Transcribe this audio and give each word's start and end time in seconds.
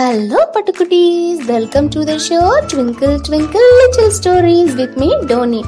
Hello 0.00 0.40
பட்டுக்குட்டீஸ் 0.52 1.40
welcome 1.46 1.88
to 1.88 2.02
the 2.04 2.12
show 2.26 2.38
twinkle 2.70 3.16
twinkle 3.26 3.66
little 3.80 4.12
stories 4.18 4.74
with 4.74 4.94
me 4.96 5.08
Tony 5.26 5.60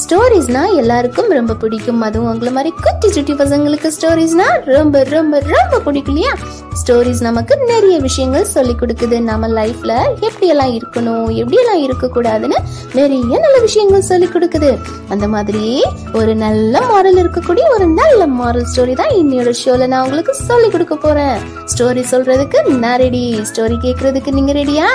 ஸ்டோரிஸ்னா 0.00 0.62
எல்லாருக்கும் 0.76 1.30
ரொம்ப 1.30 1.54
பிடிக்கும். 1.54 2.00
அதுவும் 2.00 2.30
உங்களை 2.32 2.52
மாதிரி 2.52 2.74
குட்டி 2.82 3.08
சுட்டி 3.10 3.32
பசங்களுக்கு 3.32 3.88
ஸ்டோரிஸ்னா 3.96 4.46
ரொம்ப 4.64 5.02
ரொம்ப 5.04 5.40
ரொம்ப 5.54 5.78
பிடிக்கும் 5.78 6.16
இல்லையா? 6.16 6.34
ஸ்டோரிஸ் 6.80 7.22
நமக்கு 7.22 7.56
நிறைய 7.56 7.98
விஷயங்கள் 7.98 8.44
சொல்லி 8.44 8.74
கொடுக்குது. 8.80 9.20
நம்ம 9.20 9.48
லைஃப்ல 9.48 9.94
எப்படியெல்லாம் 10.26 10.74
இருக்கணும் 10.78 11.30
எப்படியெல்லாம் 11.40 11.82
இருக்கக்கூடாதுன்னு 11.86 12.58
நிறைய 12.92 13.38
நல்ல 13.46 13.56
விஷயங்கள் 13.60 14.06
சொல்லி 14.10 14.26
கொடுக்குது. 14.26 14.78
அந்த 15.08 15.28
மாதிரி 15.28 15.64
ஒரு 16.12 16.34
நல்ல 16.34 16.84
மாரல் 16.90 17.20
இருக்கக்கூடிய 17.24 17.66
ஒரு 17.78 17.86
நல்ல 17.86 18.20
மாரல் 18.26 18.68
ஸ்டோரி 18.74 18.94
தான் 18.94 19.14
இன்னையோட 19.22 19.54
ஷோல 19.64 19.86
நான் 19.86 20.04
உங்களுக்கு 20.04 20.34
சொல்லி 20.34 20.70
கொடுக்க 20.76 20.96
போறேன். 20.96 21.36
ஸ்டோரி 21.74 22.04
சொல்றதுக்கு 22.12 22.60
நான் 22.84 22.98
ரெடி 23.06 23.24
ஸ்டோரி 23.52 23.77
கேக்குறதுக்கு 23.84 24.30
நீங்க 24.36 24.52
ரெடியா 24.52 24.88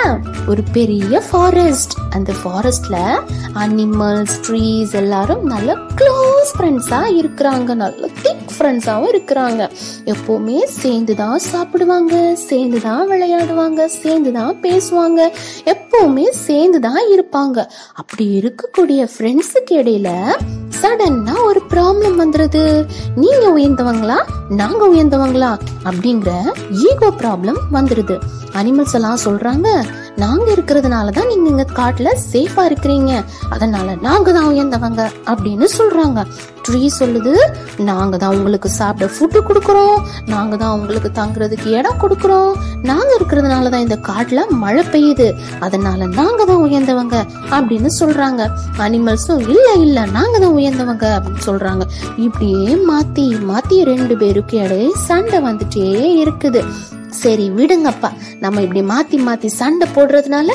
ஒரு 0.50 0.62
பெரிய 0.72 1.20
ஃபாரஸ்ட் 1.28 1.94
அந்த 2.16 2.32
ஃபாரஸ்ட்ல 2.40 2.96
அனிமல்ஸ் 3.62 4.34
ட்ரீஸ் 4.46 4.92
எல்லாரும் 5.00 5.42
நல்ல 5.52 5.76
க்ளோஸ் 6.00 6.50
ஃப்ரெண்ட்ஸா 6.56 7.00
இருக்கிறாங்க. 7.20 7.70
நல்ல 7.82 8.08
திக் 8.22 8.52
ஃப்ரெண்ட்ஸாவும் 8.56 9.10
இருக்கிறாங்க. 9.12 9.62
எப்பவுமே 10.12 10.58
சேர்ந்து 10.80 11.14
தான் 11.22 11.38
சாப்பிடுவாங்க 11.50 12.34
சேர்ந்து 12.48 12.80
தான் 12.80 13.04
விளையாடுவாங்க 13.10 13.84
சேர்ந்து 14.00 14.32
தான் 14.32 14.54
பேசுவாங்க. 14.66 15.20
எப்பவுமே 15.74 16.26
சேர்ந்து 16.46 16.80
தான் 16.88 17.02
இருப்பாங்க. 17.14 17.58
அப்படி 17.94 18.26
இருக்கக்கூடிய 18.40 19.08
ஃப்ரெண்ட்ஸுக்கு 19.14 19.74
இடையில 19.82 20.10
சடன்னா 20.84 21.42
ஒரு 21.44 21.62
ப்ராப்ளம் 21.70 22.20
வந்துருது. 22.20 22.88
நீங்க 23.14 23.58
உயர்ந்தவங்களா? 23.58 24.16
நாங்க 24.48 24.88
உயர்ந்தவங்களா? 24.88 25.58
அப்படிங்கிற 25.84 26.32
ஈகோ 26.70 27.10
ப்ராப்ளம் 27.10 27.58
வந்துருது. 27.72 28.20
அனிமல்ஸ் 28.52 28.92
எல்லாம் 28.92 29.18
சொல்றாங்க 29.24 29.84
நாங்க 30.22 30.46
இருக்கிறதுனால 30.54 31.10
தான் 31.10 31.28
நீங்க 31.30 31.46
இங்க 31.52 31.64
காட்டுல 31.78 32.08
சேஃபா 32.32 32.62
இருக்கிறீங்க. 32.68 33.12
அதனால 33.54 33.94
நாங்க 34.06 34.32
தான் 34.36 34.48
உயர்ந்தவங்க 34.50 35.02
அப்படின்னு 35.30 35.66
சொல்றாங்க. 35.78 36.20
ட்ரீ 36.66 36.82
சொல்லுது 36.98 37.32
நாங்க 37.88 38.16
தான் 38.16 38.34
உங்களுக்கு 38.36 38.68
சாப்பிட 38.78 39.06
ஃபுட்டு 39.14 39.40
கொடுக்குறோம். 39.48 39.96
நாங்க 40.32 40.54
தான் 40.56 40.74
உங்களுக்கு 40.76 41.10
தங்குறதுக்கு 41.20 41.68
இடம் 41.78 42.00
கொடுக்குறோம். 42.02 42.52
நாங்க 42.90 43.10
இருக்கிறதுனால 43.18 43.70
தான் 43.74 43.84
இந்த 43.86 43.98
காட்டுல 44.10 44.46
மழை 44.62 44.84
பெய்யுது. 44.94 45.28
அதனால 45.60 46.06
நாங்க 46.20 46.40
தான் 46.44 46.64
உயர்ந்தவங்க 46.66 47.16
அப்படின்னு 47.56 47.92
சொல்றாங்க. 48.00 48.42
அனிமல்ஸும் 48.86 49.44
இல்ல 49.54 49.68
இல்ல 49.86 50.06
நாங்க 50.18 50.38
தான் 50.38 50.56
உயர்ந்தவங்க 50.60 51.06
அப்படின்னு 51.18 51.46
சொல்றாங்க. 51.50 51.86
இப்படியே 52.16 52.74
மாத்தி 52.90 53.26
மாத்தி 53.52 53.78
ரெண்டு 53.92 54.16
பேருக்கு 54.24 54.56
இடையே 54.64 54.90
சண்டை 55.08 55.40
வந்துட்டே 55.48 55.88
இருக்குது. 56.24 56.62
சரி 57.24 57.46
விடுங்கப்பா. 57.56 58.10
நம்ம 58.40 58.60
இப்படி 58.60 58.82
மாத்தி 58.82 59.18
மாத்தி 59.28 59.46
சண்டை 59.60 59.86
போடுறதுனால 59.94 60.50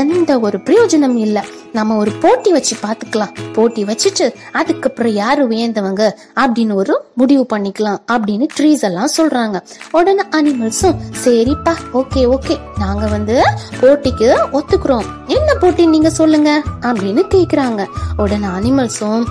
எந்த 0.00 0.40
ஒரு 0.40 0.58
பிரயோஜனம் 0.58 1.16
இல்ல. 1.16 1.38
நம்ம 1.72 1.96
ஒரு 1.96 2.12
போட்டி 2.22 2.50
வச்சு 2.52 2.76
பாத்துக்கலாம். 2.82 3.34
போட்டி 3.52 3.84
வச்சுட்டு 3.84 4.26
அதுக்கப்புறம் 4.52 5.12
யாரு 5.12 5.42
உயர்ந்தவங்க 5.48 6.04
அப்படின்னு 6.40 6.74
ஒரு 6.74 6.94
முடிவு 7.14 7.46
பண்ணிக்கலாம் 7.54 8.00
அப்படின்னு 8.12 8.46
ட்ரீஸ் 8.56 8.84
எல்லாம் 8.88 9.14
சொல்றாங்க. 9.16 9.56
உடனே 9.90 10.22
அனிமல்ஸும் 10.30 10.98
சரிப்பா 11.24 11.74
ஓகே 11.94 12.22
ஓகே 12.36 12.56
நாங்க 12.78 13.06
வந்து 13.06 13.36
போட்டிக்கு 13.80 14.28
ஒத்துக்குறோம். 14.52 15.08
என்ன 15.36 15.50
போட்டி 15.60 15.86
நீங்க 15.86 16.10
சொல்லுங்க 16.20 16.50
அப்படின்னு 16.88 17.22
கேக்குறாங்க. 17.34 17.84
உடனே 18.16 18.48
அனிமல்ஸும் 18.56 19.22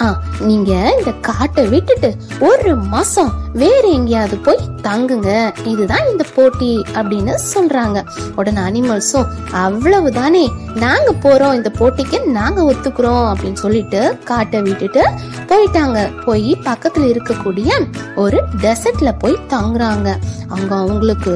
ஆ 0.00 0.08
நீங்க 0.48 0.72
இந்த 0.98 1.10
காட்டை 1.28 1.62
விட்டுட்டு 1.72 2.08
ஒரு 2.48 2.72
மாசம் 2.92 3.30
வேற 3.52 3.82
எங்கேயாவது 3.96 4.36
போய் 4.36 4.60
தங்குங்க. 4.82 5.30
இதுதான் 5.72 6.06
இந்த 6.10 6.24
போட்டி 6.36 6.70
அப்படின்னு 6.94 7.34
சொல்றாங்க. 7.54 7.98
உடனே 8.36 8.60
அனிமல்ஸும் 8.68 9.30
அவ்வளவுதானே 9.64 10.44
நாங்க 10.84 11.10
போறோம் 11.24 11.56
இந்த 11.58 11.70
போட்டிக்கு 11.78 12.18
நாங்க 12.38 12.60
ஒத்துக்கிறோம் 12.70 13.26
அப்படின்னு 13.32 13.60
சொல்லிட்டு 13.64 14.00
காட்டை 14.24 14.60
விட்டுட்டு 14.62 15.02
போயிட்டாங்க. 15.50 15.98
போய் 16.24 16.50
பக்கத்துல 16.68 17.10
இருக்கக்கூடிய 17.14 17.70
ஒரு 18.24 18.40
டெசர்ட்ல 18.62 19.12
போய் 19.18 19.36
தங்குறாங்க. 19.54 20.08
அங்க 20.48 20.72
அவங்களுக்கு 20.82 21.34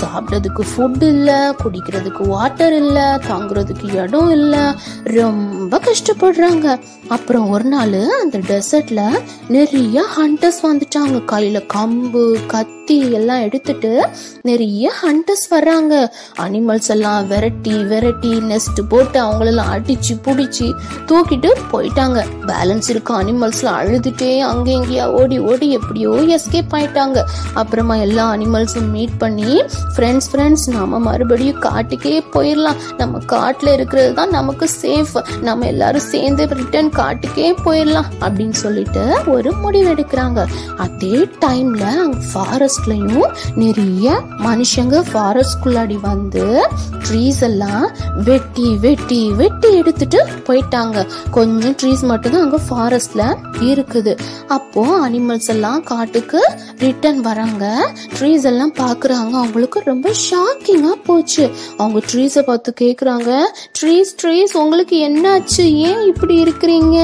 சாப்பிட்டதுக்கு 0.00 0.64
ஃபுட் 0.72 1.02
இல்ல 1.12 1.30
குடிக்கிறதுக்கு 1.62 2.22
வாட்டர் 2.34 2.73
இல்ல 2.76 3.20
தங்குறதுக்கு 3.28 3.94
இடம் 3.94 4.30
இல்ல 4.30 4.74
ரொம்ப 5.02 5.80
கஷ்டப்படுறாங்க. 5.88 6.78
அப்புறம் 7.08 7.50
ஒரு 7.50 7.64
நாள் 7.64 8.08
அந்த 8.22 8.38
டெசர்ட்ல 8.38 9.20
நிறைய 9.48 10.04
ஹண்டர்ஸ் 10.18 10.60
வந்துட்டாங்க. 10.62 11.16
கையில 11.32 11.66
கம்பு 11.74 12.46
கத்தி 12.46 13.12
எல்லாம் 13.12 13.40
எடுத்துட்டு 13.40 14.08
நிறைய 14.42 14.92
ஹண்டர்ஸ் 15.02 15.44
வர்றாங்க. 15.50 16.10
அனிமல்ஸ் 16.38 16.88
எல்லாம் 16.88 17.26
விரட்டி 17.28 17.84
விரட்டி 17.84 18.32
நெஸ்ட் 18.38 18.80
போட்டு 18.88 19.22
அவங்களெல்லாம் 19.22 19.70
அடிச்சு 19.74 20.14
பிடிச்சி 20.24 20.72
தூக்கிட்டு 21.06 21.50
போயிட்டாங்க. 21.72 22.24
பேலன்ஸ் 22.46 22.90
இருக்க 22.90 23.22
அனிமல்ஸ்லாம் 23.22 23.78
அழுதுட்டே 23.82 24.38
அங்கே 24.40 24.76
இங்கேயா 24.78 25.04
ஓடி 25.04 25.38
ஓடி 25.38 25.70
எப்படியோ 25.70 26.10
எஸ்கேப் 26.10 26.74
ஆயிட்டாங்க. 26.80 27.20
அப்புறமா 27.54 27.96
எல்லா 27.96 28.34
அனிமல்ஸும் 28.34 28.90
மீட் 28.90 29.18
பண்ணி 29.18 29.62
ஃப்ரெண்ட்ஸ் 29.96 30.30
ஃப்ரெண்ட்ஸ் 30.32 30.68
நாம 30.68 30.98
மறுபடியும் 30.98 31.62
காட்டுக்கே 31.62 32.22
போயிடலாம் 32.32 32.63
நம்ம 32.96 33.18
காட்டுல 33.28 33.72
இருக்கிறது 33.72 34.14
தான் 34.14 34.30
நமக்கு 34.30 34.68
சேஃப் 34.82 35.14
நம்ம 35.40 35.66
எல்லாரும் 35.66 36.06
சேர்ந்து 36.14 36.46
ரிட்டர்ன் 36.46 36.90
காட்டுக்கே 36.90 37.54
போயிடலாம் 37.64 38.10
அப்படின்னு 38.20 38.56
சொல்லிட்டு 38.64 39.16
ஒரு 39.26 39.52
முடிவு 39.54 39.94
எடுக்கிறாங்க. 39.94 40.46
அதே 40.76 41.28
டைம்ல 41.40 41.84
அங்க 42.04 42.18
ஃபாரஸ்ட்லயும் 42.32 43.28
நிறைய 43.54 44.20
மனுஷங்க 44.38 45.04
ஃபாரஸ்ட்குள்ளாடி 45.12 46.00
வந்து 46.00 46.68
ட்ரீஸ் 47.10 47.40
எல்லாம் 47.40 47.90
வெட்டி 48.24 48.76
வெட்டி 48.76 49.30
வெட்டி 49.30 49.76
எடுத்துட்டு 49.76 50.26
போயிட்டாங்க. 50.46 51.06
கொஞ்சம் 51.30 51.76
ட்ரீஸ் 51.82 52.02
மட்டும்தான் 52.02 52.42
அங்கே 52.42 52.52
அங்க 52.54 52.58
ஃபாரஸ்ட்ல 52.70 53.22
இருக்குது. 53.60 54.18
அப்போ 54.48 55.08
அனிமல்ஸ் 55.08 55.46
எல்லாம் 55.46 55.82
காட்டுக்கு 55.82 56.40
ரிட்டர்ன் 56.78 57.20
வராங்க. 57.20 57.92
ட்ரீஸ் 58.18 58.44
எல்லாம் 58.44 58.72
பாக்குறாங்க. 58.72 59.32
அவங்களுக்கு 59.42 59.82
ரொம்ப 59.84 60.10
ஷாக்கிங்கா 60.30 60.92
போச்சு. 61.06 61.50
அவங்க 61.78 62.00
ட்ரீஸை 62.12 62.42
பார்த்து 62.54 62.72
கேட்குறாங்க 62.80 63.30
ட்ரீஸ் 63.78 64.10
ட்ரீஸ் 64.20 64.52
உங்களுக்கு 64.62 64.96
என்னாச்சு? 65.06 65.64
ஏன் 65.86 66.02
இப்படி 66.10 66.34
இருக்கிறீங்க? 66.42 66.96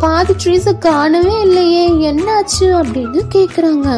பாதி 0.00 0.34
ட்ரீஸை 0.42 0.78
காணவே 0.78 1.34
இல்லையே. 1.46 1.84
என்னாச்சு 2.10 2.66
அப்படின்னு 2.80 3.22
கேட்குறாங்க 3.34 3.88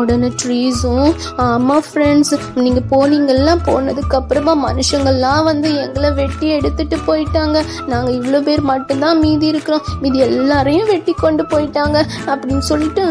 உடனே 0.00 0.30
ட்ரீஸும் 0.42 1.10
ஆமா 1.46 1.76
ஃப்ரெண்ட்ஸ் 1.88 2.32
நீங்கள் 2.64 2.86
போனீங்கெல்லாம் 2.90 3.62
போனதுக்கு 3.68 4.16
அப்புறமா 4.20 4.54
மனுஷங்கள்லாம் 4.66 5.44
வந்து 5.44 5.70
எங்களை 5.84 6.10
வெட்டி 6.20 6.48
எடுத்துட்டு 6.48 6.98
போயிட்டாங்க. 7.08 7.58
நாங்கள் 7.86 8.16
இவ்வளோ 8.18 8.42
பேர் 8.42 8.62
மட்டும்தான் 8.72 9.20
மீதி 9.24 9.46
இருக்கிறோம். 9.46 9.84
மீதி 10.00 10.18
எல்லாரையும் 10.28 10.90
வெட்டி 10.92 11.12
கொண்டு 11.12 11.44
போயிட்டாங்க. 11.54 11.98
அப்படின்னு 12.26 12.64
சொல்லிட்டு 12.72 13.04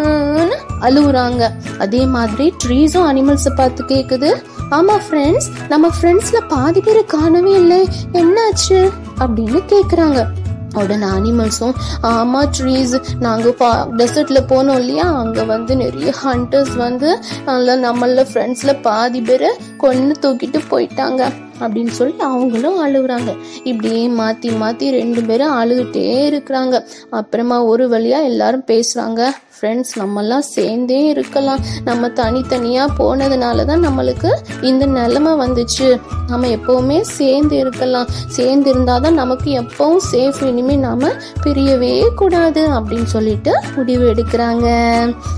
அழுகுறாங்க 0.88 1.00
அழுவுறாங்க. 1.02 1.46
அதே 1.84 2.02
மாதிரி 2.16 2.46
ட்ரீஸும் 2.64 3.08
அனிமல்ஸை 3.12 3.52
பார்த்து 3.56 3.82
கேட்குது 3.84 4.30
ஆமா 4.78 4.96
ஃப்ரெண்ட்ஸ் 5.06 5.48
நம்ம 5.70 5.86
ஃப்ரெண்ட்ஸில் 5.96 6.46
பாதி 6.48 6.82
பேர் 6.82 7.00
காண 7.14 7.41
வரவே 7.42 7.60
இல்லை. 7.60 7.90
என்னாச்சு? 8.14 8.90
அப்படின்னு 9.20 9.62
கேக்குறாங்க. 9.72 10.26
உடனே 10.74 11.06
அனிமல்ஸும் 11.06 11.74
ஆமா 12.04 12.42
ட்ரீஸ் 12.58 13.02
நாங்கள் 13.20 13.56
டெசர்ட்ல 13.98 14.40
போனோம் 14.50 14.80
இல்லையா? 14.80 15.18
அங்கே 15.18 15.42
வந்து 15.42 15.76
நிறைய 15.76 16.14
ஹண்டர்ஸ் 16.26 16.76
வந்து 16.76 17.20
நல்ல 17.46 17.76
நம்மள 17.78 18.26
ஃப்ரெண்ட்ஸில் 18.34 18.82
பாதி 18.82 19.22
பேரை 19.22 19.50
கொன்று 19.78 20.16
தூக்கிட்டு 20.22 20.60
போயிட்டாங்க. 20.72 21.22
அப்படின்னு 21.62 21.96
சொல்லி 22.00 22.14
அவங்களும் 22.20 22.82
அழுகுறாங்க. 22.88 23.38
இப்படியே 23.64 24.08
மாத்தி 24.10 24.52
மாத்தி 24.64 24.90
ரெண்டு 24.90 25.24
பேரும் 25.24 25.56
அழுதுட்டே 25.62 26.10
இருக்கிறாங்க. 26.32 26.84
அப்புறமா 27.10 27.64
ஒரு 27.64 27.88
வழியா 27.90 28.24
எல்லாரும் 28.24 28.68
பேசுறாங்க. 28.68 29.22
ஃப்ரெண்ட்ஸ் 29.56 29.96
நம்மெல்லாம் 29.96 30.46
சேர்ந்தே 30.54 31.08
இருக்கலாம். 31.08 31.60
நம்ம 31.86 32.10
தனித்தனியாக 32.10 32.94
போனதுனால 33.00 33.66
தான் 33.66 33.84
நம்மளுக்கு 33.88 34.30
இந்த 34.62 34.86
நிலமை 34.86 35.32
வந்துச்சு. 35.34 36.00
நம்ம 36.28 36.48
எப்பவுமே 36.48 37.02
சேர்ந்து 37.02 37.58
இருக்கலாம். 37.58 38.08
சேர்ந்து 38.28 38.70
இருந்தால் 38.70 39.02
தான் 39.02 39.14
நமக்கு 39.14 39.50
எப்பவும் 39.62 40.00
சேஃப் 40.12 40.44
இனிமேல் 40.44 40.80
நாம் 40.80 41.00
பிரியவே 41.44 42.08
கூடாது 42.16 42.68
அப்படின்னு 42.68 43.04
சொல்லிட்டு 43.04 43.54
முடிவு 43.76 44.14
எடுக்கிறாங்க. 44.14 44.68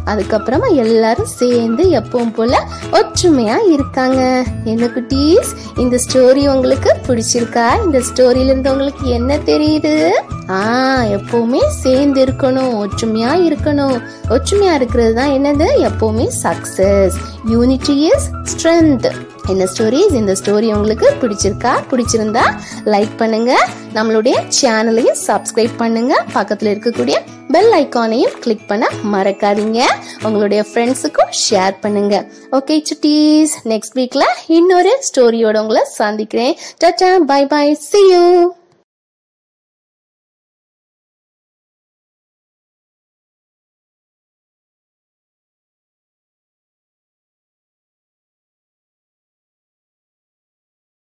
அதுக்கப்புறமா 0.06 0.74
எல்லாரும் 0.76 1.26
சேர்ந்து 1.26 1.84
எப்பவும் 1.84 2.34
போல 2.34 2.64
ஒற்றுமையாக 2.92 3.64
இருக்காங்க. 3.64 4.44
என்ன 4.64 4.86
குட்டீஸ்? 4.86 5.52
இந்த 5.78 5.98
ஸ்டோரி 6.14 6.54
உங்களுக்கு 6.54 6.96
பிடிச்சிருக்கா? 7.08 7.84
இந்த 7.86 8.02
ஸ்டோரியில 8.14 8.44
இருந்து 8.44 8.72
உங்களுக்கு 8.72 9.10
என்ன 9.10 9.38
தெரியுது? 9.38 10.10
ஆ 10.50 11.04
எப்பவுமே 11.04 11.66
சேர்ந்து 11.68 12.26
இருக்கணும் 12.26 12.86
ஒற்றுமையா 12.86 13.32
இருக்கணும். 13.50 14.02
ஒற்றுமையா 14.30 14.74
இருக்கிறது 14.74 15.14
தான் 15.14 15.30
என்னது? 15.30 15.90
எப்பவுமே 15.90 16.30
சக்சஸ் 16.44 17.14
யூனிட்டி 17.46 17.98
இஸ் 17.98 18.30
ஸ்ட்ரென்த் 18.44 19.12
என்ன 19.52 19.64
ஸ்டோரிஸ் 19.64 20.14
இந்த 20.14 20.36
ஸ்டோரி 20.40 20.68
உங்களுக்கு 20.74 21.08
பிடிச்சிருக்கா 21.22 21.72
பிடிச்சிருந்தா 21.92 22.44
லைக் 22.86 23.14
பண்ணுங்க. 23.18 23.68
நம்மளுடைய 23.94 24.36
சேனலையும் 24.62 25.20
சப்ஸ்கிரைப் 25.28 25.76
பண்ணுங்க. 25.78 26.24
பக்கத்தில் 26.34 26.80
இருக்கக்கூடிய 26.80 27.18
பெல் 27.52 27.72
ஐக்கானையும் 27.72 28.36
கிளிக் 28.40 28.68
பண்ண 28.68 28.90
மறக்காதீங்க. 29.14 29.82
உங்களுடைய 30.24 30.66
ஃப்ரெண்ட்ஸுக்கும் 30.74 31.34
ஷேர் 31.44 31.76
பண்ணுங்க. 31.82 32.26
ஓகே 32.52 32.84
சுட்டீஸ் 32.90 33.54
நெக்ஸ்ட் 33.64 33.96
வீக்ல 33.96 34.24
இன்னொரு 34.48 35.00
ஸ்டோரியோட 35.10 35.60
உங்களை 35.60 35.84
சந்திக்கிறேன். 35.84 36.56
Tata 36.84 37.18
bye 37.18 37.46
bye 37.46 37.74
see 37.74 38.02
you 38.12 38.56